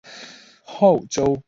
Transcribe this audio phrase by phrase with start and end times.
[0.63, 1.39] 后周设莘亭县。